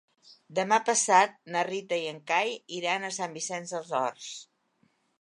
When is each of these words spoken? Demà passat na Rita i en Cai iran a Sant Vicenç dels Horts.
Demà 0.59 0.79
passat 0.87 1.35
na 1.57 1.63
Rita 1.69 2.01
i 2.05 2.09
en 2.13 2.19
Cai 2.33 2.57
iran 2.81 3.09
a 3.09 3.15
Sant 3.21 3.39
Vicenç 3.39 3.79
dels 3.79 3.97
Horts. 4.03 4.35